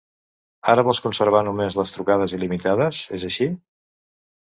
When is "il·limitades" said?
2.41-3.07